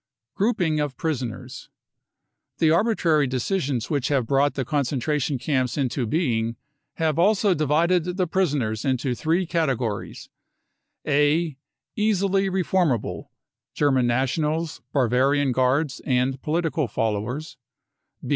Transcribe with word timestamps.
Grouping 0.33 0.79
of 0.79 0.97
Prisoners. 0.97 1.69
The 2.57 2.71
arbitrary 2.71 3.27
decisions 3.27 3.91
which 3.91 4.07
have 4.07 4.25
brought 4.25 4.55
the 4.55 4.65
concentration 4.65 5.37
camps 5.37 5.77
into 5.77 6.07
being 6.07 6.55
have 6.95 7.19
also 7.19 7.53
divided 7.53 8.05
the. 8.17 8.25
prisoners 8.25 8.83
into 8.83 9.13
three 9.13 9.45
categories: 9.45 10.27
A. 11.05 11.55
Easily 11.95 12.49
reformable 12.49 13.27
(German 13.75 14.07
Nationals, 14.07 14.81
Bavarian 14.91 15.51
Guards, 15.51 16.01
and 16.03 16.41
political 16.41 16.87
followers). 16.87 17.57